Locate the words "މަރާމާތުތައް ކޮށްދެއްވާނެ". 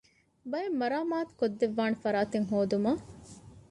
0.81-1.95